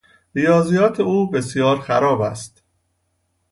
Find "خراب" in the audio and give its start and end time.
1.79-2.21